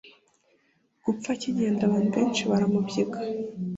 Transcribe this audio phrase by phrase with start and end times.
[1.05, 3.19] gupfa Akigenda abantu benshi baramubyiga